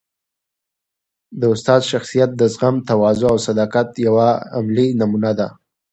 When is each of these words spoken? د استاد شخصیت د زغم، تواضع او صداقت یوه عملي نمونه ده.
د 1.39 1.41
استاد 1.53 1.81
شخصیت 1.91 2.29
د 2.35 2.41
زغم، 2.53 2.75
تواضع 2.89 3.27
او 3.33 3.37
صداقت 3.47 3.89
یوه 4.07 4.29
عملي 4.57 4.87
نمونه 4.99 5.31
ده. 5.39 5.47